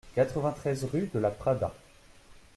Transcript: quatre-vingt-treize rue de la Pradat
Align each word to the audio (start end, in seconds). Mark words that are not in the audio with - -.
quatre-vingt-treize 0.15 0.85
rue 0.85 1.11
de 1.13 1.19
la 1.19 1.29
Pradat 1.29 1.75